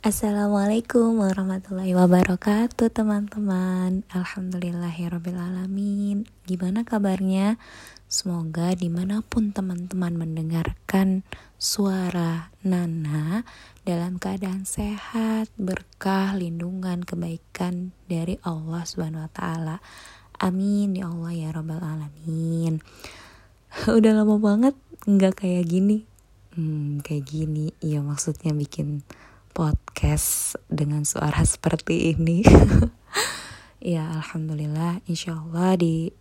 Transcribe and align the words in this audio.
Assalamualaikum 0.00 1.20
warahmatullahi 1.20 1.92
wabarakatuh 1.92 2.88
teman-teman. 2.88 4.00
Alhamdulillahirrabbilalamin 4.08 6.24
Gimana 6.48 6.88
kabarnya? 6.88 7.60
Semoga 8.08 8.72
di 8.72 8.88
mana 8.88 9.20
pun 9.20 9.52
teman-teman 9.52 10.16
mendengarkan 10.16 11.20
suara 11.60 12.48
Nana 12.64 13.44
Dalam 13.84 14.16
keadaan 14.16 14.64
sehat, 14.64 15.52
berkah, 15.60 16.32
lindungan, 16.32 17.04
kebaikan 17.04 17.92
dari 18.08 18.40
Allah 18.40 18.88
Taala. 19.36 19.84
Amin 20.40 20.96
ya 20.96 21.12
Allah 21.12 21.36
ya 21.36 21.52
Rabbal 21.52 21.84
Alamin. 21.84 22.80
Udah 24.00 24.16
lama 24.16 24.40
banget 24.40 24.72
nggak 25.04 25.44
kayak 25.44 25.68
gini. 25.68 26.08
Hmm 26.56 27.04
kayak 27.04 27.28
gini, 27.28 27.76
iya 27.84 28.00
maksudnya 28.00 28.56
bikin 28.56 29.04
podcast 29.50 30.56
dengan 30.70 31.02
suara 31.02 31.42
seperti 31.42 32.14
ini. 32.14 32.46
ya 33.94 34.06
alhamdulillah 34.20 35.02
insyaallah 35.08 35.76
di 35.80 36.12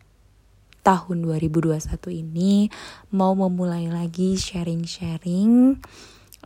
tahun 0.79 1.27
2021 1.27 1.79
ini 2.09 2.71
mau 3.11 3.35
memulai 3.35 3.91
lagi 3.91 4.39
sharing-sharing 4.39 5.77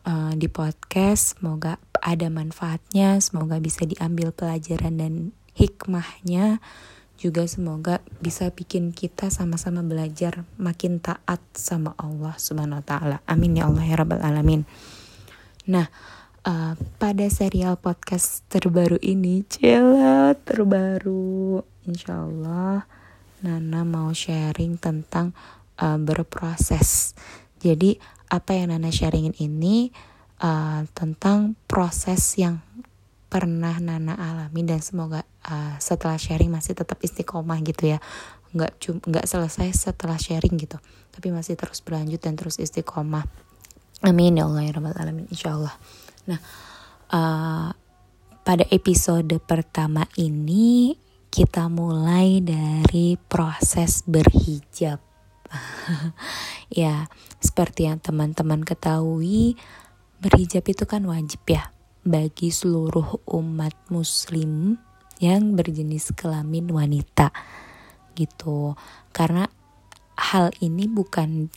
uh, 0.03 0.33
di 0.35 0.47
podcast. 0.51 1.39
Semoga 1.39 1.79
ada 2.03 2.27
manfaatnya, 2.27 3.21
semoga 3.23 3.61
bisa 3.63 3.87
diambil 3.87 4.35
pelajaran 4.35 4.99
dan 4.99 5.13
hikmahnya. 5.55 6.59
Juga 7.13 7.47
semoga 7.47 8.03
bisa 8.19 8.51
bikin 8.51 8.91
kita 8.91 9.31
sama-sama 9.31 9.79
belajar 9.79 10.43
makin 10.59 10.99
taat 10.99 11.39
sama 11.55 11.95
Allah 11.95 12.35
Subhanahu 12.35 12.83
wa 12.83 12.85
taala. 12.85 13.17
Amin 13.29 13.55
ya 13.55 13.69
Allah 13.69 13.85
ya 13.85 13.95
rabbal 13.95 14.19
alamin. 14.19 14.67
Nah, 15.69 15.87
uh, 16.47 16.73
pada 16.99 17.25
serial 17.31 17.79
podcast 17.79 18.43
terbaru 18.51 18.99
ini 18.99 19.43
Cila 19.47 20.35
terbaru. 20.43 21.63
Insya 21.87 22.23
Allah 22.23 22.87
Nana 23.43 23.83
mau 23.83 24.11
sharing 24.15 24.79
tentang 24.79 25.35
uh, 25.79 25.99
berproses. 25.99 27.15
Jadi 27.59 27.99
apa 28.31 28.55
yang 28.55 28.71
Nana 28.75 28.91
sharingin 28.91 29.35
ini 29.39 29.87
uh, 30.43 30.83
Tentang 30.91 31.55
proses 31.69 32.35
yang 32.35 32.59
pernah 33.31 33.79
Nana 33.79 34.19
alami 34.19 34.67
Dan 34.67 34.83
semoga 34.83 35.23
uh, 35.47 35.75
setelah 35.79 36.19
sharing 36.19 36.51
masih 36.51 36.75
tetap 36.75 36.99
istiqomah 37.03 37.59
gitu 37.67 37.95
ya. 37.95 37.99
Nggak 38.53 38.79
nggak 39.07 39.25
selesai 39.25 39.73
setelah 39.73 40.19
sharing 40.19 40.59
gitu 40.59 40.77
tapi 41.13 41.29
masih 41.29 41.53
terus 41.53 41.77
berlanjut 41.85 42.17
dan 42.17 42.33
terus 42.33 42.57
istiqomah. 42.57 43.29
Amin 44.01 44.35
ya 44.35 44.49
Allah 44.49 44.65
ya 44.65 44.71
rabbal 44.75 44.97
alamin 44.97 45.29
insyaallah 45.29 45.71
Nah, 46.23 46.39
uh, 47.11 47.69
pada 48.43 48.65
episode 48.71 49.39
pertama 49.43 50.07
ini 50.15 50.95
kita 51.27 51.67
mulai 51.67 52.39
dari 52.39 53.17
proses 53.17 54.05
berhijab. 54.05 55.01
ya, 56.69 57.09
seperti 57.43 57.89
yang 57.89 57.99
teman-teman 57.99 58.63
ketahui, 58.63 59.59
berhijab 60.23 60.63
itu 60.69 60.83
kan 60.87 61.03
wajib 61.03 61.43
ya 61.49 61.73
bagi 62.03 62.51
seluruh 62.51 63.23
umat 63.31 63.75
muslim 63.91 64.79
yang 65.19 65.55
berjenis 65.55 66.11
kelamin 66.15 66.71
wanita. 66.71 67.31
Gitu. 68.15 68.77
Karena 69.11 69.49
hal 70.15 70.53
ini 70.63 70.87
bukan 70.87 71.51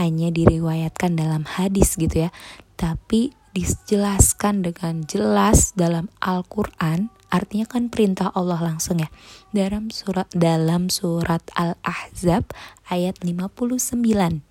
hanya 0.00 0.28
diriwayatkan 0.28 1.16
dalam 1.16 1.44
hadis 1.46 1.96
gitu 1.96 2.26
ya, 2.26 2.30
tapi 2.74 3.41
dijelaskan 3.52 4.64
dengan 4.64 5.04
jelas 5.04 5.76
dalam 5.76 6.08
Al-Qur'an 6.24 7.12
artinya 7.32 7.64
kan 7.64 7.88
perintah 7.88 8.28
Allah 8.36 8.60
langsung 8.60 9.00
ya 9.00 9.08
dalam 9.56 9.88
surat 9.88 10.28
dalam 10.36 10.92
surat 10.92 11.40
Al-Ahzab 11.56 12.52
ayat 12.92 13.24
59 13.24 14.44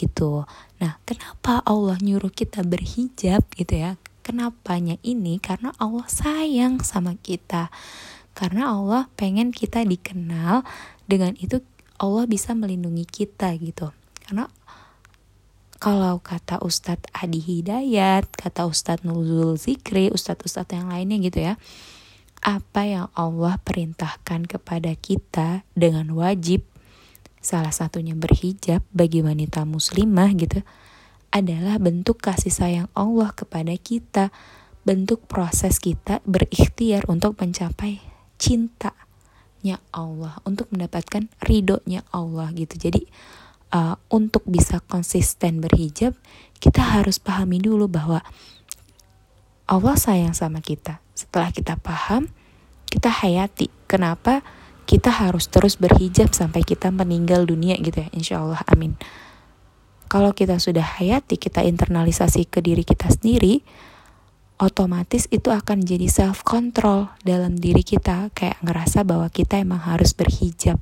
gitu. 0.00 0.48
Nah, 0.80 0.98
kenapa 1.06 1.62
Allah 1.62 2.00
nyuruh 2.00 2.32
kita 2.32 2.64
berhijab 2.66 3.46
gitu 3.54 3.74
ya? 3.76 4.00
Kenapanya 4.26 4.98
ini 5.04 5.38
karena 5.38 5.70
Allah 5.78 6.08
sayang 6.10 6.82
sama 6.82 7.14
kita. 7.20 7.70
Karena 8.32 8.72
Allah 8.72 9.12
pengen 9.14 9.52
kita 9.52 9.84
dikenal 9.84 10.64
dengan 11.04 11.36
itu 11.36 11.60
Allah 12.00 12.24
bisa 12.26 12.56
melindungi 12.56 13.04
kita 13.04 13.52
gitu. 13.60 13.92
Karena 14.24 14.48
kalau 15.82 16.22
kata 16.22 16.62
Ustadz 16.62 17.10
Adi 17.10 17.42
Hidayat, 17.42 18.30
kata 18.30 18.70
Ustadz 18.70 19.02
Nuzul 19.02 19.58
Zikri, 19.58 20.14
Ustadz-Ustadz 20.14 20.78
yang 20.78 20.86
lainnya 20.86 21.18
gitu 21.18 21.42
ya, 21.42 21.58
apa 22.38 22.86
yang 22.86 23.06
Allah 23.18 23.58
perintahkan 23.58 24.46
kepada 24.46 24.94
kita 24.94 25.66
dengan 25.74 26.06
wajib, 26.14 26.62
salah 27.42 27.74
satunya 27.74 28.14
berhijab 28.14 28.86
bagi 28.94 29.26
wanita 29.26 29.66
muslimah 29.66 30.30
gitu, 30.38 30.62
adalah 31.34 31.82
bentuk 31.82 32.22
kasih 32.22 32.54
sayang 32.54 32.88
Allah 32.94 33.34
kepada 33.34 33.74
kita, 33.74 34.30
bentuk 34.86 35.26
proses 35.26 35.82
kita 35.82 36.22
berikhtiar 36.22 37.10
untuk 37.10 37.34
mencapai 37.42 37.98
cintanya 38.38 39.82
Allah, 39.90 40.38
untuk 40.46 40.70
mendapatkan 40.70 41.26
ridhonya 41.42 42.06
Allah 42.14 42.54
gitu. 42.54 42.78
Jadi 42.78 43.02
uh, 43.72 43.96
untuk 44.12 44.44
bisa 44.46 44.78
konsisten 44.84 45.64
berhijab, 45.64 46.14
kita 46.60 46.84
harus 46.84 47.18
pahami 47.18 47.58
dulu 47.58 47.88
bahwa 47.88 48.20
Allah 49.66 49.96
sayang 49.96 50.36
sama 50.36 50.60
kita. 50.60 51.00
Setelah 51.16 51.50
kita 51.50 51.80
paham, 51.80 52.28
kita 52.92 53.08
hayati. 53.08 53.72
Kenapa 53.88 54.44
kita 54.84 55.08
harus 55.08 55.48
terus 55.48 55.80
berhijab 55.80 56.36
sampai 56.36 56.60
kita 56.62 56.92
meninggal 56.92 57.48
dunia 57.48 57.80
gitu 57.80 58.04
ya, 58.04 58.08
insya 58.12 58.34
Allah, 58.44 58.60
amin. 58.68 58.92
Kalau 60.12 60.36
kita 60.36 60.60
sudah 60.60 60.84
hayati, 61.00 61.40
kita 61.40 61.64
internalisasi 61.64 62.44
ke 62.44 62.60
diri 62.60 62.84
kita 62.84 63.08
sendiri, 63.08 63.64
otomatis 64.60 65.24
itu 65.32 65.48
akan 65.48 65.80
jadi 65.80 66.04
self 66.12 66.44
control 66.44 67.08
dalam 67.24 67.56
diri 67.56 67.80
kita, 67.80 68.28
kayak 68.36 68.60
ngerasa 68.60 69.08
bahwa 69.08 69.32
kita 69.32 69.56
emang 69.56 69.80
harus 69.80 70.12
berhijab 70.12 70.76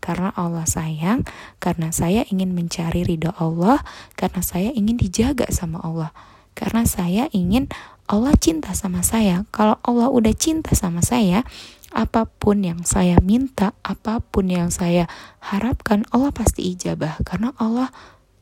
karena 0.00 0.32
Allah 0.34 0.64
sayang, 0.64 1.28
karena 1.60 1.92
saya 1.92 2.24
ingin 2.28 2.56
mencari 2.56 3.04
ridho 3.04 3.30
Allah, 3.36 3.84
karena 4.16 4.40
saya 4.40 4.72
ingin 4.72 4.96
dijaga 4.96 5.46
sama 5.52 5.78
Allah, 5.84 6.10
karena 6.56 6.88
saya 6.88 7.28
ingin 7.30 7.68
Allah 8.10 8.34
cinta 8.34 8.74
sama 8.74 9.06
saya. 9.06 9.46
Kalau 9.54 9.78
Allah 9.86 10.10
udah 10.10 10.34
cinta 10.34 10.74
sama 10.74 10.98
saya, 11.04 11.46
apa 11.94 12.26
pun 12.26 12.64
yang 12.64 12.82
saya 12.82 13.20
minta, 13.22 13.76
apa 13.86 14.18
pun 14.18 14.50
yang 14.50 14.72
saya 14.74 15.06
harapkan, 15.38 16.02
Allah 16.10 16.34
pasti 16.34 16.74
ijabah 16.74 17.22
karena 17.22 17.54
Allah 17.60 17.94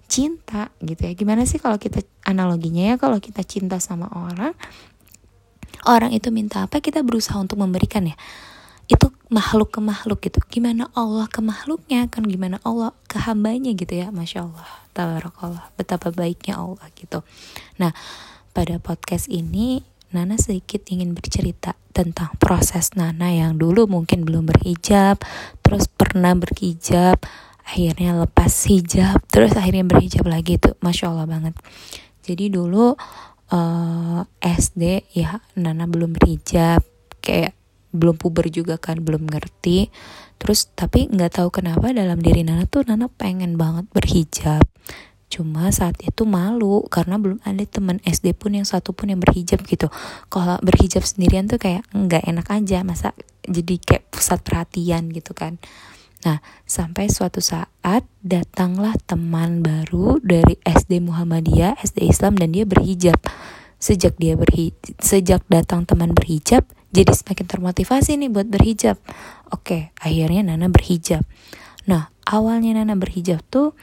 cinta 0.08 0.72
gitu 0.80 1.04
ya. 1.04 1.12
Gimana 1.12 1.44
sih 1.44 1.60
kalau 1.60 1.76
kita 1.76 2.00
analoginya 2.24 2.94
ya 2.94 2.96
kalau 2.96 3.20
kita 3.20 3.44
cinta 3.44 3.76
sama 3.76 4.08
orang, 4.08 4.56
orang 5.84 6.16
itu 6.16 6.32
minta 6.32 6.64
apa 6.64 6.80
kita 6.80 7.04
berusaha 7.04 7.36
untuk 7.38 7.60
memberikan 7.60 8.08
ya 8.08 8.16
itu 8.88 9.12
makhluk 9.28 9.76
ke 9.76 9.80
makhluk 9.80 10.24
gitu. 10.24 10.40
Gimana 10.48 10.88
Allah 10.96 11.28
ke 11.28 11.44
makhluknya 11.44 12.08
kan 12.08 12.24
gimana 12.24 12.60
Allah 12.64 12.96
ke 13.06 13.20
hambanya 13.20 13.72
gitu 13.76 13.92
ya. 13.92 14.08
Masya 14.08 14.48
Allah. 14.48 14.68
Tabarakallah. 14.96 15.68
Betapa 15.76 16.08
baiknya 16.10 16.60
Allah 16.60 16.88
gitu. 16.96 17.22
Nah 17.76 17.92
pada 18.56 18.80
podcast 18.80 19.28
ini 19.28 19.84
Nana 20.08 20.40
sedikit 20.40 20.88
ingin 20.88 21.12
bercerita 21.12 21.76
tentang 21.92 22.32
proses 22.40 22.96
Nana 22.96 23.28
yang 23.28 23.60
dulu 23.60 23.84
mungkin 23.84 24.24
belum 24.24 24.48
berhijab 24.48 25.20
terus 25.60 25.84
pernah 25.84 26.32
berhijab 26.32 27.20
akhirnya 27.68 28.16
lepas 28.16 28.64
hijab 28.72 29.20
terus 29.28 29.52
akhirnya 29.52 29.84
berhijab 29.84 30.24
lagi 30.24 30.56
tuh. 30.56 30.72
Masya 30.80 31.12
Allah 31.12 31.28
banget. 31.28 31.54
Jadi 32.24 32.48
dulu 32.48 32.96
uh, 33.52 34.20
eh, 34.24 34.56
SD 34.56 35.12
ya 35.12 35.36
Nana 35.60 35.84
belum 35.84 36.16
berhijab. 36.16 36.80
Kayak 37.20 37.57
belum 37.98 38.16
puber 38.16 38.48
juga 38.48 38.78
kan 38.78 39.02
belum 39.02 39.26
ngerti. 39.28 39.90
Terus 40.38 40.70
tapi 40.72 41.10
nggak 41.10 41.42
tahu 41.42 41.48
kenapa 41.50 41.90
dalam 41.90 42.22
diri 42.22 42.46
Nana 42.46 42.64
tuh 42.70 42.86
Nana 42.86 43.10
pengen 43.10 43.58
banget 43.58 43.90
berhijab. 43.90 44.62
Cuma 45.28 45.68
saat 45.68 46.00
itu 46.00 46.24
malu 46.24 46.88
karena 46.88 47.20
belum 47.20 47.44
ada 47.44 47.60
teman 47.68 48.00
SD 48.00 48.32
pun 48.32 48.56
yang 48.56 48.64
satu 48.64 48.96
pun 48.96 49.12
yang 49.12 49.20
berhijab 49.20 49.60
gitu. 49.68 49.92
Kalau 50.32 50.56
berhijab 50.64 51.04
sendirian 51.04 51.44
tuh 51.50 51.60
kayak 51.60 51.84
nggak 51.92 52.24
enak 52.24 52.48
aja 52.48 52.80
masa 52.80 53.12
jadi 53.44 53.76
kayak 53.76 54.08
pusat 54.08 54.40
perhatian 54.40 55.12
gitu 55.12 55.36
kan. 55.36 55.60
Nah, 56.26 56.42
sampai 56.66 57.06
suatu 57.06 57.38
saat 57.38 58.02
datanglah 58.24 58.96
teman 59.06 59.62
baru 59.62 60.18
dari 60.18 60.58
SD 60.66 60.98
Muhammadiyah, 61.04 61.78
SD 61.78 62.10
Islam 62.10 62.34
dan 62.34 62.50
dia 62.50 62.66
berhijab. 62.66 63.20
Sejak 63.78 64.18
dia 64.18 64.34
berhi 64.34 64.74
sejak 64.98 65.46
datang 65.46 65.86
teman 65.86 66.10
berhijab, 66.10 66.66
jadi 66.88 67.12
semakin 67.12 67.46
termotivasi 67.46 68.16
nih 68.16 68.30
buat 68.32 68.48
berhijab. 68.48 68.96
Oke, 69.52 69.92
akhirnya 70.00 70.40
Nana 70.52 70.72
berhijab. 70.72 71.20
Nah, 71.84 72.08
awalnya 72.24 72.80
Nana 72.80 72.96
berhijab 72.96 73.44
tuh 73.52 73.76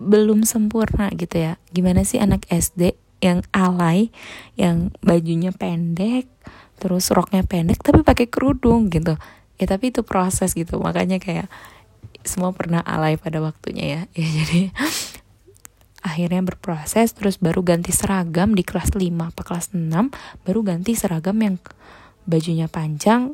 belum 0.00 0.48
sempurna 0.48 1.12
gitu 1.12 1.40
ya. 1.40 1.60
Gimana 1.72 2.08
sih 2.08 2.20
anak 2.20 2.48
SD 2.48 2.96
yang 3.24 3.40
alay 3.56 4.12
yang 4.60 4.92
bajunya 5.00 5.48
pendek 5.48 6.28
terus 6.76 7.08
roknya 7.08 7.40
pendek 7.40 7.80
tapi 7.80 8.04
pakai 8.04 8.28
kerudung 8.28 8.92
gitu 8.92 9.16
ya 9.56 9.64
tapi 9.64 9.88
itu 9.88 10.04
proses 10.04 10.52
gitu 10.52 10.76
makanya 10.76 11.16
kayak 11.16 11.48
semua 12.20 12.52
pernah 12.52 12.84
alay 12.84 13.16
pada 13.16 13.40
waktunya 13.40 13.84
ya 13.84 14.00
ya 14.20 14.28
jadi 14.28 14.60
akhirnya 16.04 16.44
berproses 16.44 17.16
terus 17.16 17.40
baru 17.40 17.64
ganti 17.64 17.90
seragam 17.90 18.52
di 18.52 18.60
kelas 18.60 18.92
5 18.92 19.00
apa 19.08 19.40
kelas 19.40 19.72
6 19.72 19.88
baru 20.44 20.60
ganti 20.60 20.92
seragam 20.92 21.40
yang 21.40 21.56
bajunya 22.28 22.68
panjang 22.68 23.32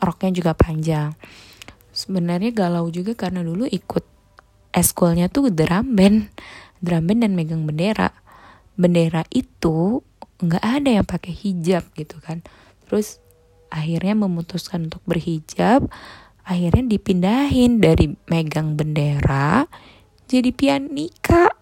roknya 0.00 0.30
juga 0.32 0.52
panjang. 0.56 1.12
Sebenarnya 1.92 2.50
galau 2.56 2.88
juga 2.88 3.12
karena 3.12 3.44
dulu 3.44 3.68
ikut 3.68 4.04
eskulnya 4.72 5.28
tuh 5.28 5.52
drum 5.52 5.94
band 5.94 6.32
drum 6.80 7.04
band 7.04 7.20
dan 7.28 7.32
megang 7.36 7.62
bendera. 7.68 8.10
Bendera 8.80 9.28
itu 9.28 10.00
nggak 10.40 10.64
ada 10.64 10.90
yang 10.90 11.06
pakai 11.06 11.36
hijab 11.36 11.84
gitu 11.92 12.16
kan. 12.24 12.40
Terus 12.88 13.20
akhirnya 13.70 14.16
memutuskan 14.18 14.90
untuk 14.90 15.04
berhijab 15.06 15.86
akhirnya 16.42 16.98
dipindahin 16.98 17.78
dari 17.78 18.10
megang 18.26 18.74
bendera 18.74 19.62
jadi 20.26 20.50
pianika 20.50 21.59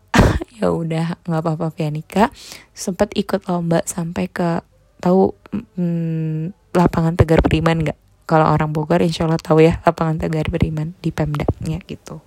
ya 0.59 0.75
udah 0.75 1.23
nggak 1.23 1.43
apa-apa 1.43 1.71
pianika 1.71 2.35
sempat 2.75 3.15
ikut 3.15 3.47
lomba 3.47 3.87
sampai 3.87 4.27
ke 4.27 4.61
tahu 4.99 5.31
hmm, 5.79 6.75
lapangan 6.75 7.15
Tegar 7.15 7.41
Beriman 7.41 7.87
nggak? 7.87 7.99
Kalau 8.29 8.45
orang 8.45 8.77
Bogor 8.77 9.01
insya 9.01 9.25
Allah 9.25 9.41
tahu 9.41 9.65
ya 9.65 9.81
lapangan 9.87 10.21
Tegar 10.21 10.51
Beriman 10.53 10.93
di 11.01 11.15
Pemdanya 11.15 11.79
gitu. 11.87 12.21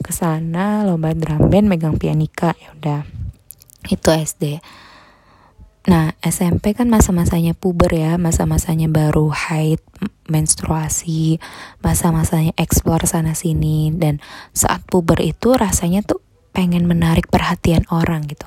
Ke 0.00 0.12
sana 0.12 0.84
lomba 0.84 1.16
drum 1.16 1.50
band 1.50 1.66
megang 1.66 1.96
pianika 1.96 2.54
ya 2.60 2.76
udah. 2.76 3.00
Itu 3.88 4.12
SD 4.12 4.60
Nah, 5.88 6.12
SMP 6.20 6.76
kan 6.76 6.92
masa-masanya 6.92 7.56
puber 7.56 7.88
ya, 7.96 8.20
masa-masanya 8.20 8.92
baru 8.92 9.32
haid, 9.32 9.80
menstruasi, 10.28 11.40
masa-masanya 11.80 12.52
eksplor 12.60 13.08
sana 13.08 13.32
sini 13.32 13.88
dan 13.96 14.20
saat 14.52 14.84
puber 14.84 15.16
itu 15.24 15.56
rasanya 15.56 16.04
tuh 16.04 16.20
pengen 16.50 16.86
menarik 16.86 17.30
perhatian 17.30 17.86
orang 17.90 18.26
gitu. 18.26 18.46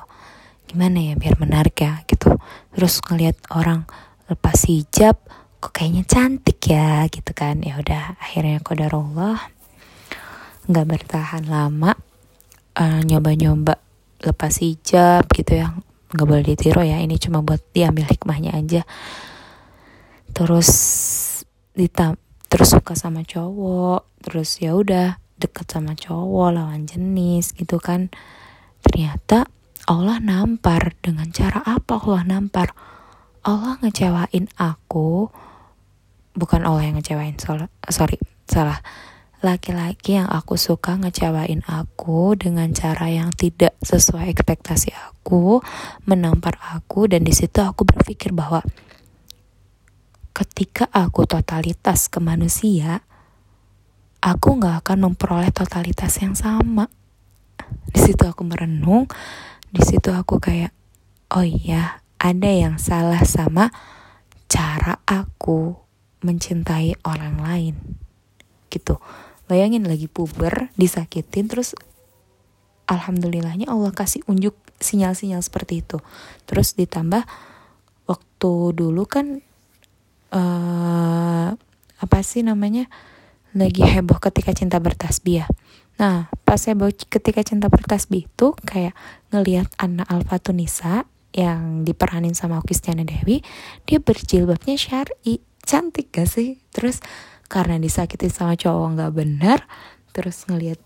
Gimana 0.68 1.00
ya 1.00 1.14
biar 1.16 1.36
menarik 1.40 1.76
ya 1.80 2.00
gitu. 2.08 2.36
Terus 2.74 3.00
ngeliat 3.04 3.36
orang 3.52 3.84
lepas 4.28 4.66
hijab 4.68 5.20
kok 5.60 5.72
kayaknya 5.72 6.04
cantik 6.04 6.60
ya 6.68 7.04
gitu 7.08 7.32
kan. 7.36 7.60
Ya 7.64 7.80
udah 7.80 8.16
akhirnya 8.20 8.60
kodarullah 8.60 9.40
nggak 10.64 10.86
bertahan 10.88 11.44
lama 11.44 11.92
uh, 12.80 13.00
nyoba-nyoba 13.04 13.76
lepas 14.24 14.60
hijab 14.60 15.28
gitu 15.32 15.60
ya. 15.60 15.72
Nggak 16.14 16.26
boleh 16.28 16.44
ditiru 16.46 16.82
ya 16.86 17.02
ini 17.02 17.18
cuma 17.18 17.40
buat 17.42 17.60
diambil 17.72 18.06
hikmahnya 18.08 18.54
aja. 18.54 18.82
Terus 20.34 20.70
ditam 21.74 22.14
terus 22.46 22.70
suka 22.70 22.94
sama 22.94 23.26
cowok 23.26 24.06
terus 24.22 24.62
ya 24.62 24.78
udah 24.78 25.18
deket 25.38 25.66
sama 25.70 25.98
cowok 25.98 26.48
lawan 26.54 26.86
jenis 26.86 27.54
gitu 27.54 27.82
kan. 27.82 28.10
Ternyata 28.84 29.48
Allah 29.84 30.20
nampar. 30.20 30.96
Dengan 31.04 31.28
cara 31.34 31.60
apa 31.64 32.00
Allah 32.00 32.24
nampar? 32.24 32.72
Allah 33.44 33.76
ngecewain 33.84 34.48
aku. 34.56 35.28
Bukan 36.34 36.66
Allah 36.66 36.90
yang 36.90 36.96
ngecewain 36.98 37.36
sorry 37.90 38.18
salah. 38.48 38.80
Laki-laki 39.44 40.16
yang 40.16 40.24
aku 40.32 40.56
suka 40.56 40.96
ngecewain 40.96 41.60
aku 41.68 42.32
dengan 42.32 42.72
cara 42.72 43.12
yang 43.12 43.28
tidak 43.28 43.76
sesuai 43.84 44.32
ekspektasi 44.32 44.96
aku 44.96 45.60
menampar 46.08 46.56
aku 46.72 47.04
dan 47.12 47.28
di 47.28 47.36
situ 47.36 47.60
aku 47.60 47.84
berpikir 47.84 48.32
bahwa 48.32 48.64
ketika 50.32 50.88
aku 50.96 51.28
totalitas 51.28 52.08
ke 52.08 52.24
manusia 52.24 53.04
aku 54.24 54.56
nggak 54.56 54.80
akan 54.80 55.12
memperoleh 55.12 55.52
totalitas 55.52 56.16
yang 56.24 56.32
sama. 56.32 56.88
Di 57.92 58.00
situ 58.00 58.24
aku 58.24 58.40
merenung, 58.40 59.04
di 59.68 59.84
situ 59.84 60.08
aku 60.16 60.40
kayak, 60.40 60.72
oh 61.36 61.44
iya, 61.44 62.00
ada 62.16 62.48
yang 62.48 62.80
salah 62.80 63.20
sama 63.28 63.68
cara 64.48 65.04
aku 65.04 65.76
mencintai 66.24 66.96
orang 67.04 67.36
lain. 67.44 67.76
Gitu. 68.72 68.96
Bayangin 69.44 69.84
lagi 69.84 70.08
puber, 70.08 70.72
disakitin, 70.80 71.52
terus 71.52 71.76
alhamdulillahnya 72.88 73.68
Allah 73.68 73.92
kasih 73.92 74.24
unjuk 74.24 74.56
sinyal-sinyal 74.80 75.44
seperti 75.44 75.84
itu. 75.84 76.00
Terus 76.48 76.72
ditambah 76.72 77.28
waktu 78.08 78.52
dulu 78.72 79.04
kan 79.04 79.44
uh, 80.32 81.52
apa 82.00 82.18
sih 82.24 82.40
namanya? 82.40 82.88
Lagi 83.54 83.82
heboh 83.86 84.18
ketika 84.18 84.50
cinta 84.50 84.82
bertasbih 84.82 85.42
ya. 85.42 85.46
Nah, 85.94 86.26
pas 86.42 86.58
heboh 86.58 86.90
ketika 86.90 87.46
cinta 87.46 87.70
bertasbih 87.70 88.26
itu 88.26 88.48
kayak 88.66 88.98
ngelihat 89.30 89.70
anak 89.78 90.10
Alfa 90.10 90.42
Tunisa 90.42 91.06
yang 91.34 91.86
diperanin 91.86 92.34
sama 92.34 92.58
Kristiana 92.62 93.06
Dewi, 93.06 93.42
dia 93.86 93.98
berjilbabnya 94.02 94.74
syari. 94.74 95.42
Cantik 95.64 96.12
gak 96.12 96.28
sih? 96.28 96.60
Terus 96.74 97.00
karena 97.48 97.80
disakiti 97.80 98.28
sama 98.28 98.58
cowok 98.58 98.98
nggak 98.98 99.12
benar, 99.14 99.58
terus 100.12 100.44
ngelihat 100.44 100.80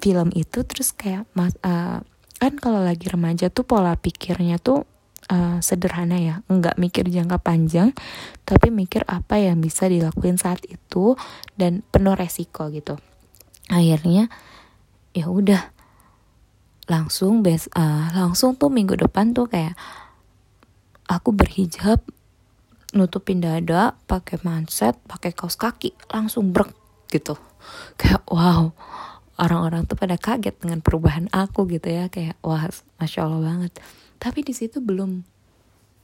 film 0.00 0.32
itu 0.32 0.64
terus 0.64 0.92
kayak 0.96 1.28
mas, 1.36 1.54
uh, 1.62 2.02
kan 2.40 2.54
kalau 2.56 2.80
lagi 2.80 3.06
remaja 3.08 3.52
tuh 3.52 3.68
pola 3.68 3.94
pikirnya 3.94 4.56
tuh 4.56 4.88
uh, 5.30 5.58
sederhana 5.62 6.18
ya. 6.18 6.34
Nggak 6.50 6.76
mikir 6.76 7.06
jangka 7.06 7.38
panjang 7.40 7.94
tapi 8.42 8.74
mikir 8.74 9.06
apa 9.06 9.38
yang 9.38 9.62
bisa 9.62 9.86
dilakuin 9.86 10.36
saat 10.36 10.60
itu 10.66 11.14
dan 11.54 11.86
penuh 11.94 12.18
resiko 12.18 12.68
gitu. 12.74 12.98
Akhirnya 13.70 14.28
ya 15.14 15.30
udah. 15.30 15.78
Langsung 16.90 17.46
bes 17.46 17.70
uh, 17.78 18.10
langsung 18.10 18.58
tuh 18.58 18.66
minggu 18.66 18.98
depan 18.98 19.30
tuh 19.30 19.46
kayak 19.46 19.78
aku 21.06 21.30
berhijab 21.30 22.02
nutupin 22.90 23.38
dada 23.38 23.94
pakai 24.10 24.42
manset 24.42 24.98
pakai 25.06 25.30
kaos 25.30 25.54
kaki 25.54 25.94
langsung 26.10 26.50
brek 26.50 26.74
gitu. 27.14 27.38
Kayak 27.94 28.26
wow 28.26 28.74
orang-orang 29.38 29.86
tuh 29.86 29.94
pada 29.94 30.18
kaget 30.18 30.58
dengan 30.58 30.82
perubahan 30.82 31.30
aku 31.30 31.70
gitu 31.70 31.86
ya. 31.94 32.10
Kayak 32.10 32.34
wah 32.42 32.66
masya 32.98 33.30
allah 33.30 33.38
banget 33.38 33.78
tapi 34.20 34.44
di 34.44 34.52
situ 34.52 34.84
belum 34.84 35.24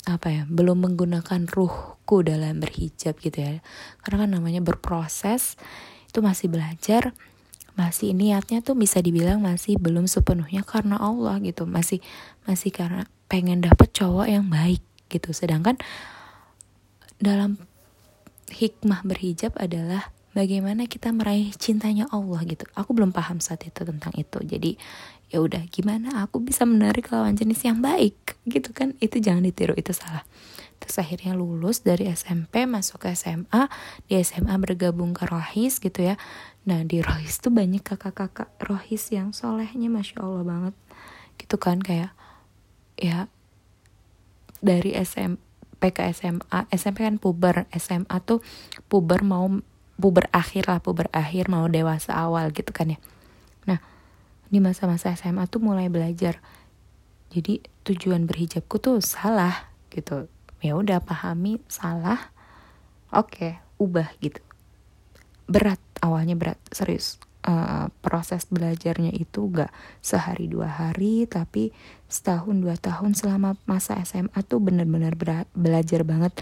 apa 0.07 0.29
ya 0.31 0.43
belum 0.47 0.87
menggunakan 0.87 1.51
ruhku 1.51 2.25
dalam 2.25 2.63
berhijab 2.63 3.21
gitu 3.21 3.39
ya. 3.43 3.61
Karena 4.01 4.25
kan 4.25 4.31
namanya 4.39 4.65
berproses 4.65 5.61
itu 6.09 6.19
masih 6.25 6.49
belajar 6.49 7.13
masih 7.77 8.17
niatnya 8.17 8.65
tuh 8.65 8.73
bisa 8.73 9.05
dibilang 9.05 9.45
masih 9.45 9.77
belum 9.77 10.09
sepenuhnya 10.09 10.65
karena 10.65 10.97
Allah 10.97 11.37
gitu. 11.45 11.69
Masih 11.69 12.01
masih 12.49 12.73
karena 12.73 13.05
pengen 13.29 13.61
dapet 13.61 13.93
cowok 13.93 14.27
yang 14.33 14.49
baik 14.49 14.81
gitu. 15.13 15.37
Sedangkan 15.37 15.77
dalam 17.21 17.61
hikmah 18.49 19.05
berhijab 19.05 19.53
adalah 19.61 20.09
bagaimana 20.33 20.89
kita 20.89 21.13
meraih 21.13 21.53
cintanya 21.57 22.09
Allah 22.09 22.41
gitu. 22.49 22.65
Aku 22.73 22.97
belum 22.97 23.13
paham 23.13 23.45
saat 23.45 23.65
itu 23.69 23.85
tentang 23.85 24.17
itu. 24.17 24.41
Jadi 24.41 24.81
ya 25.31 25.43
udah 25.43 25.63
gimana? 25.71 26.27
Aku 26.27 26.39
bisa 26.39 26.63
menarik 26.63 27.11
lawan 27.11 27.35
jenis 27.35 27.67
yang 27.67 27.83
baik 27.83 28.39
gitu 28.47 28.71
kan? 28.71 28.95
Itu 29.03 29.19
jangan 29.19 29.43
ditiru 29.43 29.75
itu 29.75 29.91
salah. 29.91 30.23
Terus 30.79 30.97
akhirnya 31.01 31.33
lulus 31.35 31.83
dari 31.83 32.07
SMP 32.13 32.69
masuk 32.69 33.09
ke 33.09 33.17
SMA 33.17 33.67
di 34.07 34.21
SMA 34.21 34.55
bergabung 34.61 35.17
ke 35.17 35.25
Rohis 35.27 35.83
gitu 35.83 36.05
ya. 36.05 36.15
Nah 36.69 36.85
di 36.85 37.01
Rohis 37.01 37.41
tuh 37.41 37.51
banyak 37.51 37.83
kakak-kakak 37.83 38.53
Rohis 38.61 39.09
yang 39.11 39.33
solehnya 39.33 39.89
masya 39.89 40.23
Allah 40.23 40.45
banget. 40.45 40.75
Gitu 41.41 41.57
kan 41.57 41.81
kayak 41.81 42.13
ya 42.97 43.29
dari 44.61 44.97
SMP 44.97 45.93
ke 45.93 46.03
SMA 46.13 46.71
SMP 46.73 47.05
kan 47.05 47.17
puber 47.21 47.69
SMA 47.77 48.17
tuh 48.25 48.41
puber 48.89 49.25
mau 49.25 49.49
puber 49.97 50.29
akhir 50.33 50.69
lah 50.69 50.81
puber 50.81 51.09
akhir 51.13 51.49
mau 51.49 51.69
dewasa 51.69 52.17
awal 52.17 52.53
gitu 52.53 52.73
kan 52.73 52.97
ya 52.97 52.99
di 54.47 54.63
masa-masa 54.63 55.11
SMA 55.15 55.47
tuh 55.51 55.63
mulai 55.63 55.91
belajar 55.91 56.39
jadi 57.31 57.61
tujuan 57.85 58.25
berhijabku 58.25 58.79
tuh 58.79 59.03
salah 59.03 59.71
gitu. 59.91 60.31
Ya 60.63 60.73
udah 60.79 61.03
pahami 61.03 61.61
salah 61.69 62.33
oke 63.13 63.29
okay, 63.29 63.53
ubah 63.77 64.09
gitu. 64.23 64.41
Berat 65.47 65.79
awalnya 66.03 66.33
berat 66.39 66.59
serius. 66.71 67.19
Uh, 67.47 67.87
proses 68.03 68.43
belajarnya 68.51 69.15
itu 69.15 69.47
gak 69.55 69.71
sehari 70.03 70.51
dua 70.51 70.67
hari 70.67 71.31
tapi 71.31 71.71
setahun 72.11 72.59
dua 72.59 72.75
tahun 72.75 73.15
selama 73.15 73.55
masa 73.71 74.03
SMA 74.03 74.43
tuh 74.43 74.59
bener-bener 74.59 75.15
belajar 75.55 76.03
banget. 76.03 76.35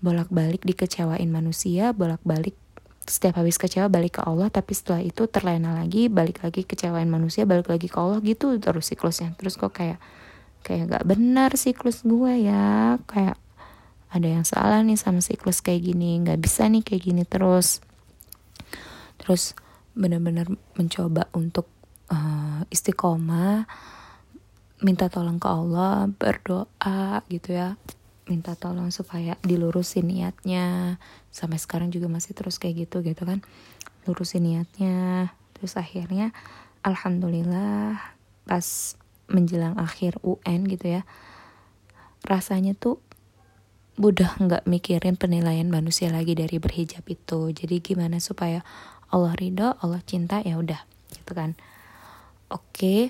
Bolak-balik 0.00 0.64
dikecewain 0.64 1.28
manusia 1.28 1.92
bolak-balik 1.92 2.56
setiap 3.04 3.40
habis 3.40 3.60
kecewa 3.60 3.92
balik 3.92 4.18
ke 4.18 4.22
Allah 4.24 4.48
tapi 4.48 4.72
setelah 4.72 5.04
itu 5.04 5.28
terlena 5.28 5.76
lagi 5.76 6.08
balik 6.08 6.40
lagi 6.40 6.64
kecewain 6.64 7.08
manusia 7.08 7.44
balik 7.44 7.68
lagi 7.68 7.88
ke 7.88 7.98
Allah 8.00 8.18
gitu 8.24 8.56
terus 8.58 8.88
siklusnya. 8.88 9.36
Terus 9.36 9.60
kok 9.60 9.76
kayak 9.76 10.00
kayak 10.64 10.88
gak 10.88 11.04
benar 11.04 11.52
siklus 11.54 12.02
gue 12.02 12.48
ya. 12.48 12.96
Kayak 13.04 13.36
ada 14.14 14.28
yang 14.28 14.46
salah 14.46 14.80
nih 14.80 14.96
sama 14.96 15.20
siklus 15.20 15.60
kayak 15.60 15.90
gini 15.90 16.22
nggak 16.22 16.38
bisa 16.38 16.64
nih 16.70 16.82
kayak 16.86 17.02
gini 17.02 17.22
terus. 17.26 17.84
Terus 19.20 19.52
benar-benar 19.94 20.50
mencoba 20.74 21.30
untuk 21.36 21.70
uh, 22.10 22.62
istiqomah 22.70 23.66
minta 24.82 25.08
tolong 25.08 25.40
ke 25.40 25.48
Allah 25.48 26.10
berdoa 26.10 27.24
gitu 27.30 27.56
ya 27.56 27.78
minta 28.24 28.56
tolong 28.56 28.88
supaya 28.90 29.36
dilurusin 29.44 30.08
niatnya. 30.08 30.96
Sampai 31.28 31.60
sekarang 31.60 31.92
juga 31.92 32.08
masih 32.08 32.32
terus 32.32 32.56
kayak 32.56 32.88
gitu 32.88 33.04
gitu 33.04 33.22
kan. 33.24 33.44
Lurusin 34.08 34.44
niatnya. 34.48 35.32
Terus 35.56 35.76
akhirnya 35.76 36.32
alhamdulillah 36.84 38.00
pas 38.44 38.96
menjelang 39.24 39.80
akhir 39.80 40.20
UN 40.20 40.68
gitu 40.68 41.00
ya 41.00 41.02
rasanya 42.24 42.72
tuh 42.76 43.00
udah 43.94 44.40
nggak 44.42 44.66
mikirin 44.66 45.14
penilaian 45.14 45.70
manusia 45.70 46.10
lagi 46.10 46.34
dari 46.34 46.58
berhijab 46.58 47.06
itu. 47.06 47.54
Jadi 47.54 47.78
gimana 47.78 48.18
supaya 48.18 48.66
Allah 49.14 49.36
ridho 49.38 49.78
Allah 49.78 50.02
cinta 50.02 50.42
ya 50.42 50.58
udah 50.58 50.82
gitu 51.14 51.32
kan. 51.36 51.54
Oke 52.50 52.66
okay, 52.74 53.00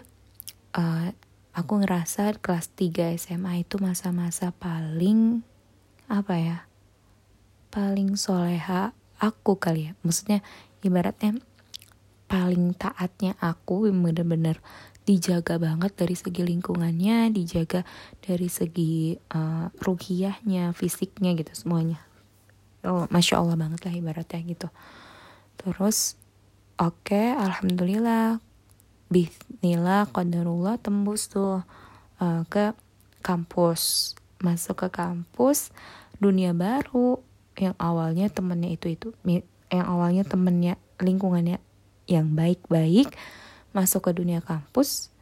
uh, 0.76 1.08
eh, 1.08 1.10
aku 1.54 1.80
ngerasa 1.80 2.34
kelas 2.42 2.74
3 2.74 3.14
SMA 3.16 3.62
itu 3.62 3.78
masa-masa 3.78 4.50
paling 4.54 5.46
apa 6.10 6.34
ya 6.36 6.58
paling 7.72 8.18
soleha 8.18 8.92
aku 9.22 9.56
kali 9.56 9.90
ya 9.90 9.92
maksudnya 10.02 10.42
ibaratnya 10.84 11.38
paling 12.28 12.74
taatnya 12.74 13.38
aku 13.38 13.88
bener-bener 13.88 14.58
dijaga 15.04 15.60
banget 15.60 15.92
dari 16.00 16.16
segi 16.16 16.42
lingkungannya, 16.42 17.28
dijaga 17.28 17.84
dari 18.24 18.48
segi 18.48 19.12
uh, 19.36 19.68
ruhiyahnya, 19.84 20.72
fisiknya 20.72 21.36
gitu 21.36 21.52
semuanya. 21.52 22.00
Oh, 22.84 23.04
masya 23.12 23.40
Allah 23.40 23.56
banget 23.56 23.84
lah 23.84 23.92
ibaratnya 23.92 24.40
gitu. 24.48 24.68
Terus, 25.60 26.16
oke, 26.80 27.12
okay, 27.12 27.36
alhamdulillah, 27.36 28.40
bismillah, 29.08 30.08
qadarullah 30.10 30.80
tembus 30.80 31.28
tuh 31.32 31.64
uh, 32.20 32.42
ke 32.48 32.72
kampus, 33.24 34.14
masuk 34.40 34.86
ke 34.86 34.88
kampus, 34.92 35.72
dunia 36.20 36.52
baru. 36.52 37.20
Yang 37.54 37.76
awalnya 37.78 38.26
temennya 38.34 38.74
itu 38.74 38.98
itu, 38.98 39.08
yang 39.70 39.86
awalnya 39.86 40.26
temennya 40.26 40.74
lingkungannya 40.98 41.62
yang 42.10 42.34
baik-baik 42.34 43.14
masuk 43.70 44.10
ke 44.10 44.12
dunia 44.14 44.42
kampus. 44.42 45.14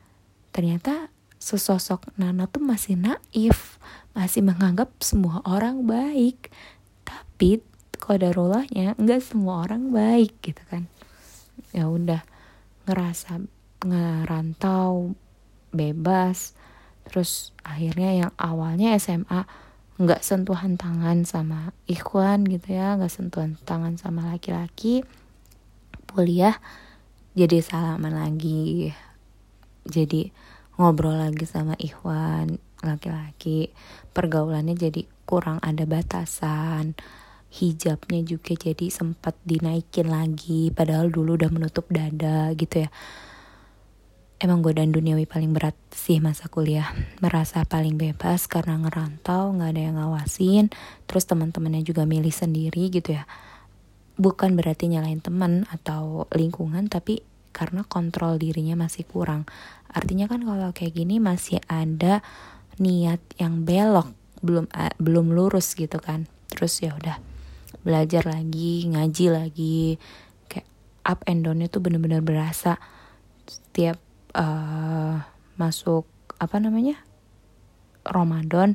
Ternyata 0.52 1.12
sesosok 1.36 2.14
Nana 2.16 2.46
tuh 2.46 2.62
masih 2.62 2.94
naif 2.94 3.82
masih 4.12 4.44
menganggap 4.44 4.92
semua 5.00 5.40
orang 5.48 5.84
baik. 5.88 6.52
Tapi 7.04 7.64
kodarullahnya 7.96 8.96
nggak 8.96 9.22
semua 9.24 9.64
orang 9.64 9.92
baik 9.92 10.36
gitu 10.44 10.62
kan. 10.68 10.88
Ya 11.72 11.88
udah 11.88 12.20
ngerasa 12.84 13.40
ngerantau 13.82 15.14
bebas. 15.74 16.54
Terus 17.06 17.50
akhirnya 17.66 18.26
yang 18.26 18.32
awalnya 18.38 18.94
SMA 18.98 19.44
nggak 20.00 20.24
sentuhan 20.24 20.80
tangan 20.80 21.22
sama 21.28 21.76
ikhwan 21.84 22.48
gitu 22.48 22.74
ya 22.74 22.96
nggak 22.96 23.12
sentuhan 23.12 23.60
tangan 23.62 24.00
sama 24.00 24.24
laki-laki 24.34 25.04
kuliah 26.12 26.56
jadi 27.32 27.64
salaman 27.64 28.12
lagi. 28.12 28.92
Jadi 29.88 30.28
ngobrol 30.76 31.16
lagi 31.16 31.48
sama 31.48 31.72
Ikhwan 31.80 32.60
laki-laki. 32.84 33.72
Pergaulannya 34.12 34.76
jadi 34.76 35.08
kurang 35.24 35.56
ada 35.64 35.88
batasan. 35.88 36.92
Hijabnya 37.52 38.24
juga 38.24 38.56
jadi 38.56 38.88
sempat 38.88 39.36
dinaikin 39.44 40.08
lagi 40.08 40.72
padahal 40.72 41.12
dulu 41.12 41.36
udah 41.36 41.52
menutup 41.52 41.84
dada 41.92 42.48
gitu 42.56 42.88
ya 42.88 42.90
emang 44.42 44.58
godaan 44.58 44.90
duniawi 44.90 45.25
paling 45.30 45.54
berat 45.54 45.78
sih 45.94 46.18
masa 46.18 46.50
kuliah. 46.50 46.90
Merasa 47.22 47.62
paling 47.62 47.94
bebas 47.94 48.50
karena 48.50 48.75
ngerantau 48.82 49.54
nggak 49.54 49.70
ada 49.70 49.82
yang 49.87 49.96
ngawasin 50.02 50.75
terus 51.06 51.30
teman-temannya 51.30 51.87
juga 51.87 52.02
milih 52.02 52.34
sendiri 52.34 52.90
gitu 52.90 53.14
ya. 53.14 53.25
Bukan 54.18 54.58
berarti 54.58 54.90
nyalain 54.90 55.22
teman 55.22 55.64
atau 55.70 56.26
lingkungan 56.34 56.90
tapi 56.90 57.22
karena 57.54 57.87
kontrol 57.87 58.42
dirinya 58.42 58.75
masih 58.75 59.06
kurang. 59.06 59.46
Artinya 59.94 60.26
kan 60.26 60.42
kalau 60.42 60.75
kayak 60.75 60.99
gini 60.99 61.22
masih 61.22 61.62
ada 61.70 62.18
niat 62.82 63.22
yang 63.38 63.62
belok 63.62 64.11
belum 64.42 64.66
uh, 64.75 64.90
belum 64.99 65.30
lurus 65.30 65.78
gitu 65.78 66.02
kan. 66.02 66.26
Terus 66.50 66.82
ya 66.82 66.99
udah 66.99 67.22
belajar 67.87 68.26
lagi 68.26 68.90
ngaji 68.90 69.26
lagi. 69.30 69.78
Kayak 70.50 70.66
up 71.06 71.22
and 71.30 71.46
downnya 71.46 71.70
tuh 71.70 71.78
bener-bener 71.78 72.18
berasa 72.18 72.82
setiap 73.46 74.02
uh, 74.36 75.24
masuk 75.56 76.08
apa 76.40 76.58
namanya 76.58 76.98
Ramadan 78.02 78.74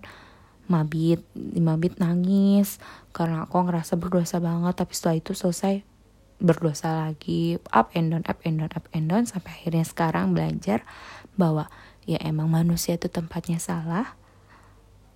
mabit 0.67 1.23
mabit 1.35 1.99
nangis 1.99 2.79
karena 3.15 3.47
aku 3.47 3.63
ngerasa 3.63 3.95
berdosa 3.95 4.39
banget 4.43 4.75
tapi 4.75 4.91
setelah 4.95 5.17
itu 5.19 5.31
selesai 5.35 5.83
berdosa 6.37 7.09
lagi. 7.09 7.57
Up 7.73 7.93
and 7.97 8.13
down 8.13 8.23
up 8.29 8.39
and 8.45 8.61
down 8.61 8.71
up 8.73 8.85
and 8.93 9.09
down 9.09 9.25
sampai 9.25 9.51
akhirnya 9.57 9.85
sekarang 9.85 10.37
belajar 10.37 10.85
bahwa 11.37 11.69
ya 12.05 12.21
emang 12.21 12.49
manusia 12.49 12.95
itu 12.95 13.09
tempatnya 13.09 13.57
salah. 13.57 14.17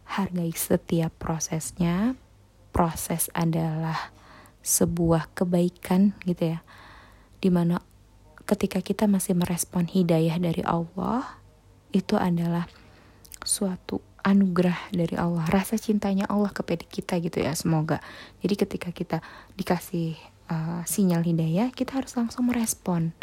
Hargai 0.05 0.51
setiap 0.51 1.13
prosesnya. 1.21 2.17
Proses 2.71 3.27
adalah 3.35 4.15
sebuah 4.63 5.35
kebaikan 5.35 6.15
gitu 6.23 6.57
ya. 6.57 6.59
Di 7.43 7.51
mana 7.51 7.83
ketika 8.51 8.83
kita 8.83 9.07
masih 9.07 9.31
merespon 9.31 9.87
hidayah 9.87 10.35
dari 10.35 10.59
Allah 10.67 11.39
itu 11.95 12.19
adalah 12.19 12.67
suatu 13.47 14.03
anugerah 14.21 14.91
dari 14.91 15.15
Allah 15.15 15.47
rasa 15.47 15.79
cintanya 15.79 16.27
Allah 16.27 16.51
kepada 16.51 16.83
kita 16.83 17.17
gitu 17.23 17.39
ya 17.39 17.55
semoga. 17.55 18.03
Jadi 18.43 18.53
ketika 18.59 18.89
kita 18.91 19.17
dikasih 19.55 20.19
uh, 20.51 20.83
sinyal 20.83 21.23
hidayah 21.23 21.71
kita 21.71 22.03
harus 22.03 22.13
langsung 22.19 22.51
merespon. 22.51 23.15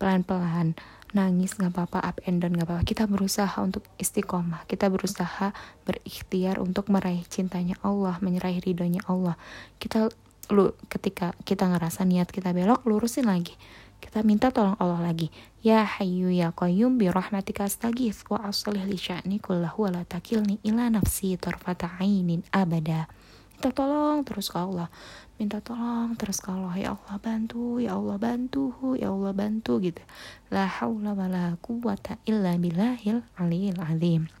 Pelan-pelan 0.00 0.72
nangis 1.12 1.60
nggak 1.60 1.76
apa-apa 1.76 2.00
up 2.00 2.16
and 2.24 2.40
down 2.40 2.56
nggak 2.56 2.66
apa-apa. 2.66 2.84
Kita 2.88 3.04
berusaha 3.04 3.60
untuk 3.60 3.84
istiqomah 4.00 4.64
kita 4.64 4.88
berusaha 4.88 5.52
berikhtiar 5.84 6.56
untuk 6.56 6.88
meraih 6.88 7.20
cintanya 7.28 7.76
Allah 7.84 8.16
menyerahi 8.24 8.64
ridhonya 8.64 9.04
Allah. 9.06 9.36
Kita 9.76 10.08
lu 10.50 10.74
ketika 10.90 11.36
kita 11.46 11.68
ngerasa 11.68 12.02
niat 12.02 12.32
kita 12.32 12.50
belok 12.50 12.82
lurusin 12.88 13.30
lagi 13.30 13.54
kita 14.00 14.24
minta 14.24 14.48
tolong 14.48 14.74
Allah 14.80 15.12
lagi. 15.12 15.28
Ya 15.60 15.84
Hayyu 15.84 16.32
ya 16.32 16.56
Qayyum 16.56 16.96
bi 16.96 17.12
rahmatika 17.12 17.68
astaghits 17.68 18.24
wa 18.32 18.40
aslih 18.48 18.80
li 18.88 18.96
sya'ni 18.96 19.38
kullahu 19.38 19.84
wa 19.84 20.00
la 20.00 20.02
takilni 20.08 20.56
ila 20.64 20.88
nafsi 20.88 21.36
tarfata 21.36 22.00
ainin 22.00 22.40
abada. 22.48 23.12
Minta 23.60 23.76
tolong 23.76 24.24
terus 24.24 24.48
ke 24.48 24.56
Allah. 24.56 24.88
Minta 25.36 25.60
tolong 25.60 26.16
terus 26.16 26.40
ke 26.40 26.48
Allah. 26.48 26.72
Ya 26.80 26.96
Allah 26.96 27.16
bantu, 27.20 27.76
ya 27.76 27.92
Allah 28.00 28.16
bantu, 28.16 28.96
ya 28.96 29.12
Allah 29.12 29.36
bantu 29.36 29.84
gitu. 29.84 30.00
La 30.48 30.64
haula 30.64 31.12
wa 31.12 31.28
la 31.28 31.60
quwata 31.60 32.16
illa 32.24 32.56
billahil 32.56 33.20
aliyil 33.36 33.84
azim. 33.84 34.32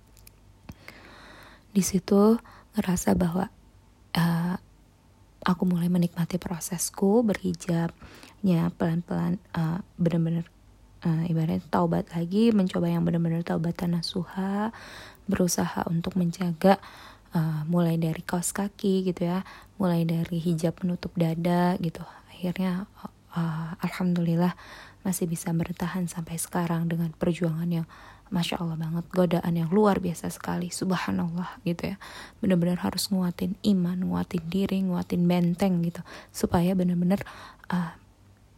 Di 1.76 1.84
situ 1.84 2.40
ngerasa 2.72 3.12
bahwa 3.12 3.52
uh, 4.16 4.56
aku 5.44 5.62
mulai 5.64 5.88
menikmati 5.88 6.36
prosesku 6.36 7.24
berhijab 7.24 7.92
ya 8.44 8.68
pelan-pelan 8.76 9.40
uh, 9.56 9.80
bener-bener 9.96 10.44
uh, 11.04 11.24
ibaratnya 11.28 11.64
taubat 11.68 12.08
lagi 12.12 12.52
mencoba 12.52 12.88
yang 12.88 13.04
benar-benar 13.04 13.44
taubatan 13.44 14.00
nasuha 14.00 14.72
berusaha 15.28 15.86
untuk 15.88 16.16
menjaga 16.16 16.80
uh, 17.36 17.62
mulai 17.68 17.96
dari 17.96 18.20
kaos 18.24 18.52
kaki 18.52 19.08
gitu 19.12 19.28
ya 19.28 19.46
mulai 19.80 20.04
dari 20.04 20.36
hijab 20.36 20.76
penutup 20.76 21.12
dada 21.16 21.76
gitu. 21.80 22.04
Akhirnya 22.32 22.88
uh, 23.34 23.76
alhamdulillah 23.82 24.54
masih 25.00 25.24
bisa 25.24 25.48
bertahan 25.54 26.06
sampai 26.10 26.36
sekarang 26.36 26.90
dengan 26.90 27.12
perjuangan 27.16 27.70
yang 27.70 27.86
Masya 28.30 28.62
Allah 28.62 28.78
banget 28.78 29.10
godaan 29.10 29.58
yang 29.58 29.70
luar 29.74 29.98
biasa 29.98 30.30
sekali 30.30 30.70
Subhanallah 30.70 31.58
gitu 31.66 31.94
ya. 31.94 31.96
Bener-bener 32.38 32.78
harus 32.78 33.10
nguatin 33.10 33.58
iman 33.66 33.98
Nguatin 33.98 34.46
diri, 34.46 34.78
nguatin 34.86 35.26
benteng 35.26 35.82
gitu. 35.82 35.98
Supaya 36.30 36.78
bener-bener 36.78 37.26
uh, 37.74 37.90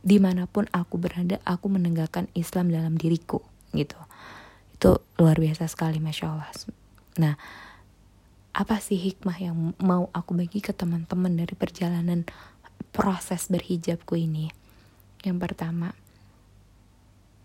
di 0.05 0.21
mana 0.21 0.45
pun 0.45 0.69
aku 0.77 1.01
berada 1.01 1.41
aku 1.49 1.73
menegakkan 1.73 2.29
Islam 2.37 2.69
dalam 2.69 3.01
diriku 3.01 3.41
gitu. 3.73 3.97
Itu 4.77 5.01
luar 5.17 5.41
biasa 5.41 5.65
sekali 5.73 6.05
masya 6.05 6.37
Allah. 6.37 6.53
Nah 7.17 7.35
apa 8.53 8.77
sih 8.77 9.01
hikmah 9.01 9.39
yang 9.41 9.57
mau 9.81 10.13
aku 10.13 10.37
bagi 10.37 10.61
ke 10.61 10.77
teman-teman 10.77 11.33
dari 11.33 11.57
perjalanan 11.57 12.29
proses 12.93 13.49
berhijabku 13.49 14.21
ini 14.21 14.53
yang 15.23 15.39
pertama 15.39 15.95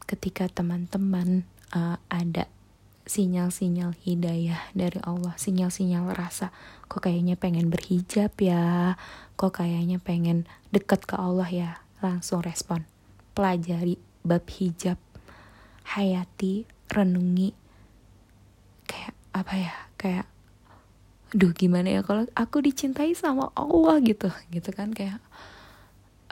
ketika 0.08 0.48
teman-teman 0.50 1.44
uh, 1.76 2.00
ada 2.08 2.48
sinyal-sinyal 3.08 3.96
hidayah 4.04 4.60
dari 4.76 5.00
Allah, 5.04 5.34
sinyal-sinyal 5.40 6.12
rasa 6.12 6.52
kok 6.92 7.08
kayaknya 7.08 7.40
pengen 7.40 7.72
berhijab 7.72 8.36
ya, 8.36 9.00
kok 9.40 9.64
kayaknya 9.64 9.98
pengen 10.04 10.44
deket 10.76 11.08
ke 11.08 11.16
Allah 11.16 11.48
ya, 11.48 11.72
langsung 12.04 12.44
respon. 12.44 12.84
Pelajari 13.32 13.96
bab 14.28 14.44
hijab, 14.60 15.00
hayati, 15.96 16.68
renungi, 16.92 17.56
kayak 18.92 19.16
apa 19.32 19.54
ya, 19.56 19.74
kayak 19.96 20.26
duh 21.36 21.52
gimana 21.52 21.92
ya 21.92 22.02
kalau 22.04 22.28
aku 22.36 22.60
dicintai 22.60 23.16
sama 23.16 23.56
Allah 23.56 24.04
gitu. 24.04 24.28
Gitu 24.52 24.72
kan 24.76 24.92
kayak 24.92 25.24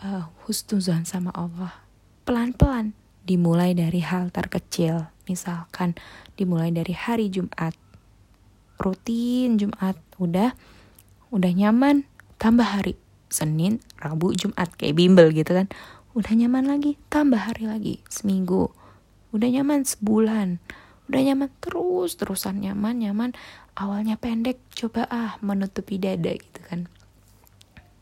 uh, 0.01 0.31
husnuzan 0.43 1.07
sama 1.07 1.31
Allah. 1.31 1.85
Pelan-pelan 2.25 2.97
dimulai 3.23 3.77
dari 3.77 4.01
hal 4.01 4.33
terkecil. 4.33 5.09
Misalkan 5.29 5.97
dimulai 6.35 6.73
dari 6.73 6.93
hari 6.93 7.31
Jumat. 7.31 7.73
Rutin 8.75 9.55
Jumat 9.55 9.95
udah 10.19 10.51
udah 11.31 11.51
nyaman 11.55 12.03
tambah 12.41 12.65
hari. 12.65 12.99
Senin 13.25 13.83
Rabu 13.99 14.31
Jumat 14.37 14.71
kayak 14.77 14.95
bimbel 14.95 15.33
gitu 15.33 15.51
kan. 15.51 15.67
Udah 16.15 16.31
nyaman 16.31 16.69
lagi 16.69 16.95
tambah 17.11 17.41
hari 17.41 17.67
lagi. 17.67 17.95
Seminggu 18.07 18.71
udah 19.35 19.49
nyaman 19.49 19.83
sebulan. 19.83 20.63
Udah 21.11 21.21
nyaman 21.21 21.49
terus 21.59 22.15
terusan 22.15 22.63
nyaman 22.63 23.03
nyaman. 23.03 23.31
Awalnya 23.75 24.15
pendek 24.15 24.61
coba 24.71 25.03
ah 25.11 25.35
menutupi 25.43 25.99
dada 25.99 26.31
gitu 26.31 26.63
kan 26.63 26.87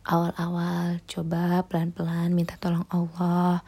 awal-awal 0.03 0.99
coba 1.07 1.63
pelan-pelan 1.67 2.35
minta 2.35 2.59
tolong 2.59 2.87
Allah. 2.91 3.63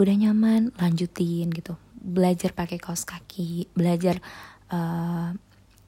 Udah 0.00 0.14
nyaman 0.16 0.74
lanjutin 0.80 1.52
gitu. 1.52 1.76
Belajar 2.00 2.52
pakai 2.52 2.80
kaos 2.80 3.04
kaki 3.08 3.72
belajar 3.72 4.20
uh, 4.72 5.32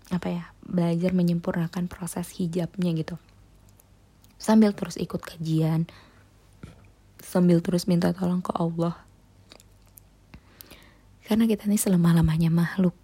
apa 0.07 0.29
ya 0.31 0.45
belajar 0.63 1.11
menyempurnakan 1.13 1.89
proses 1.91 2.31
hijabnya 2.37 2.95
gitu. 2.95 3.17
Sambil 4.37 4.77
terus 4.77 5.01
ikut 5.01 5.21
kajian 5.25 5.89
sambil 7.27 7.59
terus 7.59 7.91
minta 7.91 8.15
tolong 8.15 8.39
ke 8.45 8.55
Allah. 8.55 8.95
Karena 11.27 11.51
kita 11.51 11.67
ini 11.67 11.75
selemah-lemahnya 11.75 12.55
makhluk 12.55 12.95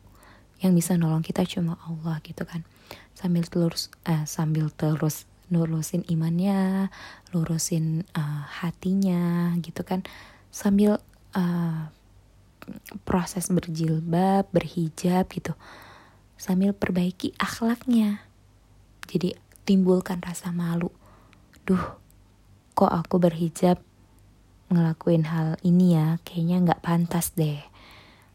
yang 0.62 0.78
bisa 0.78 0.94
nolong 0.94 1.26
kita 1.26 1.42
cuma 1.42 1.74
Allah 1.82 2.22
gitu 2.22 2.46
kan. 2.46 2.62
Sambil 3.18 3.42
terus 3.50 3.90
uh, 4.06 4.22
sambil 4.22 4.70
terus 4.70 5.26
lurusin 5.52 6.02
imannya 6.08 6.88
lurusin 7.36 8.08
uh, 8.16 8.48
hatinya 8.48 9.52
gitu 9.60 9.84
kan 9.84 10.00
sambil 10.48 10.96
uh, 11.36 11.92
proses 13.02 13.50
berjilbab, 13.50 14.46
berhijab 14.54 15.26
gitu. 15.32 15.52
Sambil 16.38 16.74
perbaiki 16.74 17.34
akhlaknya. 17.38 18.22
Jadi 19.06 19.34
timbulkan 19.62 20.22
rasa 20.22 20.50
malu. 20.50 20.90
Duh, 21.62 21.82
kok 22.74 22.90
aku 22.90 23.22
berhijab 23.22 23.78
ngelakuin 24.72 25.28
hal 25.28 25.60
ini 25.62 25.94
ya, 25.94 26.18
kayaknya 26.24 26.56
nggak 26.70 26.82
pantas 26.82 27.36
deh. 27.36 27.60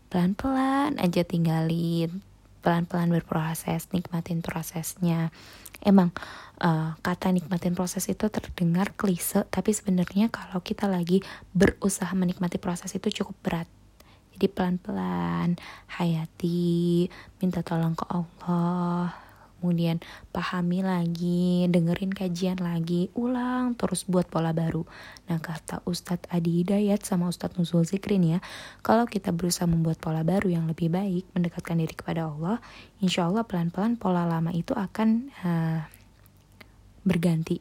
Pelan-pelan 0.08 1.02
aja 1.02 1.26
tinggalin, 1.28 2.24
pelan-pelan 2.64 3.12
berproses, 3.12 3.90
nikmatin 3.92 4.40
prosesnya. 4.40 5.36
Emang 5.84 6.10
uh, 6.64 6.98
kata 7.06 7.30
nikmatin 7.30 7.78
proses 7.78 8.10
itu 8.10 8.26
terdengar 8.30 8.94
klise, 8.98 9.46
tapi 9.50 9.74
sebenarnya 9.74 10.34
kalau 10.34 10.62
kita 10.62 10.90
lagi 10.90 11.22
berusaha 11.54 12.10
menikmati 12.18 12.58
proses 12.58 12.90
itu 12.98 13.10
cukup 13.22 13.36
berat. 13.46 13.68
Jadi 14.38 14.54
pelan-pelan 14.54 15.58
hayati, 15.98 17.10
minta 17.42 17.66
tolong 17.66 17.98
ke 17.98 18.06
Allah, 18.06 19.27
kemudian 19.60 20.00
pahami 20.32 20.82
lagi, 20.86 21.68
dengerin 21.68 22.14
kajian 22.14 22.58
lagi, 22.62 23.12
ulang 23.18 23.76
terus 23.76 24.08
buat 24.08 24.30
pola 24.32 24.56
baru. 24.56 24.88
Nah 25.28 25.38
kata 25.44 25.84
Ustadz 25.84 26.32
Adi 26.32 26.64
Hidayat 26.64 27.04
sama 27.04 27.28
Ustadz 27.28 27.60
Nuzul 27.60 27.84
Zikrin 27.84 28.24
ya, 28.24 28.40
kalau 28.82 29.04
kita 29.04 29.36
berusaha 29.36 29.68
membuat 29.68 30.00
pola 30.00 30.24
baru 30.24 30.48
yang 30.48 30.66
lebih 30.66 30.88
baik, 30.88 31.28
mendekatkan 31.36 31.78
diri 31.78 31.94
kepada 31.94 32.32
Allah, 32.32 32.58
insya 33.04 33.28
Allah 33.28 33.44
pelan-pelan 33.44 34.00
pola 34.00 34.24
lama 34.24 34.56
itu 34.56 34.72
akan 34.72 35.30
uh, 35.44 35.82
berganti. 37.04 37.60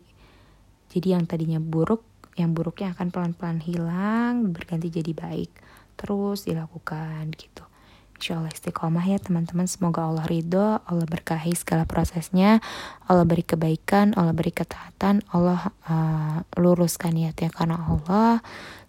Jadi 0.95 1.13
yang 1.13 1.27
tadinya 1.27 1.59
buruk, 1.59 2.07
yang 2.39 2.55
buruknya 2.55 2.95
akan 2.95 3.11
pelan-pelan 3.11 3.59
hilang, 3.59 4.55
berganti 4.55 4.89
jadi 4.89 5.11
baik 5.11 5.51
terus 5.97 6.45
dilakukan 6.45 7.33
gitu 7.35 7.66
Insya 8.17 8.41
Allah 8.41 8.53
istiqomah 8.53 9.05
ya 9.05 9.21
teman-teman. 9.21 9.69
Semoga 9.69 10.09
Allah 10.09 10.25
ridho 10.25 10.81
Allah 10.85 11.07
berkahi 11.07 11.53
segala 11.53 11.85
prosesnya 11.85 12.65
Allah 13.07 13.29
beri 13.29 13.45
kebaikan 13.45 14.17
Allah 14.17 14.33
beri 14.33 14.53
ketaatan 14.57 15.21
Allah 15.31 15.73
uh, 15.89 16.41
luruskan 16.57 17.13
niatnya 17.13 17.53
karena 17.53 17.77
Allah. 17.77 18.41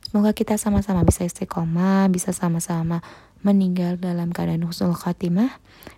Semoga 0.07 0.31
kita 0.31 0.55
sama-sama 0.55 1.03
bisa 1.03 1.27
istiqomah 1.27 2.07
Bisa 2.07 2.31
sama-sama 2.31 3.03
meninggal 3.43 3.99
dalam 3.99 4.31
keadaan 4.31 4.63
husnul 4.63 4.95
khatimah 4.95 5.51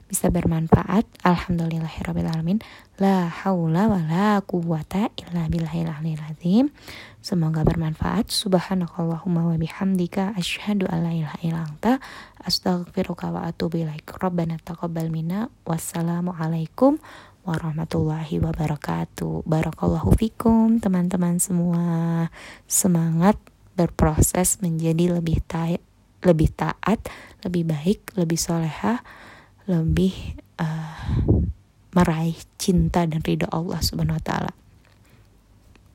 bisa 0.10 0.34
bermanfaat. 0.34 1.06
Alhamdulillahirobbilalamin 1.22 2.58
la 2.98 3.30
haula 3.30 3.86
wa 3.86 4.02
la 4.02 4.42
quwata 4.42 5.14
illa 5.14 5.46
billahil 5.46 5.94
azim. 6.26 6.74
Semoga 7.22 7.62
bermanfaat. 7.62 8.34
Subhanakallahumma 8.34 9.46
wa 9.46 9.56
bihamdika 9.56 10.34
asyhadu 10.34 10.90
alla 10.90 11.14
ilaha 11.14 11.38
illa 11.46 11.62
anta. 11.70 12.02
Astaghfiruka 12.42 13.30
wa 13.30 13.46
atubu 13.46 13.86
ilaik. 13.86 14.10
Rabbana 14.18 14.58
taqabbal 14.58 15.14
minna. 15.14 15.54
Wassalamu 15.70 16.34
alaikum 16.34 16.98
warahmatullahi 17.46 18.42
wabarakatuh. 18.42 19.46
Barakallahu 19.46 20.18
fikum 20.18 20.82
teman-teman 20.82 21.38
semua. 21.38 21.86
Semangat 22.66 23.38
berproses 23.78 24.58
menjadi 24.60 25.22
lebih 25.22 25.40
taat 25.46 25.86
lebih 26.20 26.52
taat, 26.52 27.00
lebih 27.48 27.72
baik, 27.72 28.12
lebih 28.20 28.36
solehah, 28.36 29.00
lebih 29.70 30.42
uh, 30.58 30.98
meraih 31.94 32.38
cinta 32.58 33.06
dan 33.06 33.22
ridho 33.22 33.46
Allah 33.54 33.78
Subhanahu 33.80 34.18
wa 34.18 34.24
taala. 34.26 34.52